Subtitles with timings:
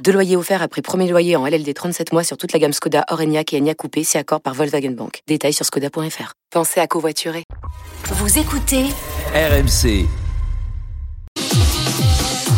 [0.00, 3.04] Deux loyers offerts après premier loyer en LLD 37 mois sur toute la gamme Skoda,
[3.10, 5.20] Orenia et Enya Coupé, si accord par Volkswagen Bank.
[5.28, 6.32] Détails sur skoda.fr.
[6.50, 7.44] Pensez à covoiturer.
[8.10, 8.86] Vous écoutez
[9.34, 10.06] RMC.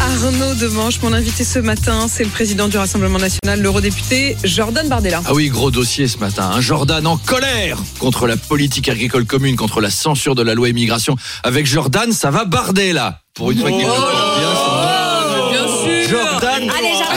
[0.00, 5.20] Arnaud Demanche, mon invité ce matin, c'est le président du Rassemblement national, l'eurodéputé Jordan Bardella.
[5.26, 6.50] Ah oui, gros dossier ce matin.
[6.54, 10.68] Un Jordan en colère contre la politique agricole commune, contre la censure de la loi
[10.68, 11.16] immigration.
[11.42, 13.22] Avec Jordan, ça va barder là.
[13.34, 13.70] Pour une fois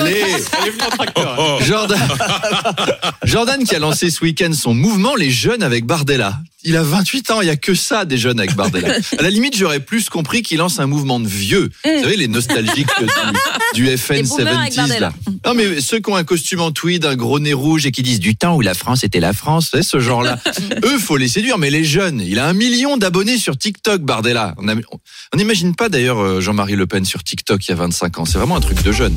[0.00, 0.72] Allez, allez,
[1.66, 1.98] Jordan,
[3.24, 6.40] Jordan qui a lancé ce week-end son mouvement Les Jeunes avec Bardella.
[6.64, 8.96] Il a 28 ans, il y a que ça des jeunes avec Bardella.
[9.16, 11.70] À la limite, j'aurais plus compris qu'il lance un mouvement de vieux.
[11.84, 15.00] Vous savez, les nostalgiques du, du FN Les boomers avec 70s Bardella.
[15.00, 15.12] là.
[15.46, 18.02] Non mais ceux qui ont un costume en tweed, un gros nez rouge et qui
[18.02, 20.40] disent du temps où la France était la France, vous savez, ce genre-là.
[20.84, 24.54] Eux, faut les séduire, mais les jeunes, il a un million d'abonnés sur TikTok, Bardella.
[24.58, 28.24] On n'imagine pas d'ailleurs euh, Jean-Marie Le Pen sur TikTok il y a 25 ans.
[28.24, 29.16] C'est vraiment un truc de jeune.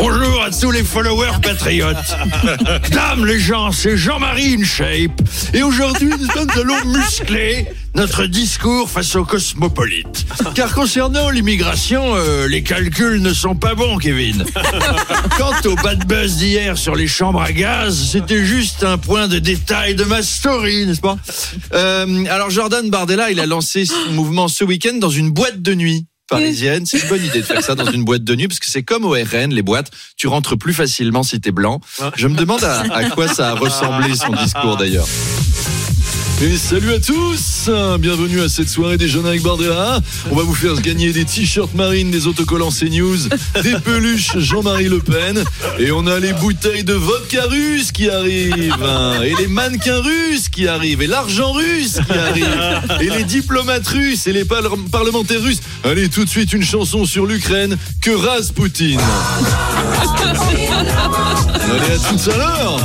[0.00, 1.96] Bonjour à tous les followers patriotes.
[2.92, 5.20] Dame les gens, c'est Jean-Marie InShape.
[5.52, 10.24] Et aujourd'hui, nous allons muscler notre discours face aux cosmopolites.
[10.54, 14.44] Car concernant l'immigration, euh, les calculs ne sont pas bons, Kevin.
[15.36, 19.40] Quant au bad buzz d'hier sur les chambres à gaz, c'était juste un point de
[19.40, 21.18] détail de ma story, n'est-ce pas?
[21.74, 25.74] Euh, alors Jordan Bardella, il a lancé son mouvement ce week-end dans une boîte de
[25.74, 26.86] nuit parisienne.
[26.86, 28.82] C'est une bonne idée de faire ça dans une boîte de nuit parce que c'est
[28.82, 31.80] comme au RN, les boîtes, tu rentres plus facilement si t'es blanc.
[32.16, 35.06] Je me demande à, à quoi ça a ressemblé son discours d'ailleurs.
[36.40, 40.00] Et salut à tous Bienvenue à cette soirée des jeunes avec Bardella.
[40.30, 43.18] On va vous faire gagner des t-shirts marines, des autocollants CNews,
[43.62, 45.42] des peluches Jean-Marie Le Pen.
[45.80, 48.72] Et on a les bouteilles de vodka russe qui arrivent.
[49.24, 51.02] Et les mannequins russes qui arrivent.
[51.02, 52.82] Et l'argent russe qui arrive.
[53.00, 54.62] Et les diplomates russes et les par-
[54.92, 55.60] parlementaires russes.
[55.82, 59.00] Allez, tout de suite une chanson sur l'Ukraine que rase Poutine.
[61.64, 62.78] Allez, à tout à l'heure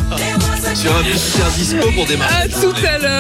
[0.75, 2.33] Sur un petit disco pour démarrer.
[2.33, 3.11] À tout à l'heure.